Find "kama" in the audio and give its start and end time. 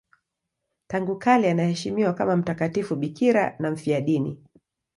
2.13-2.35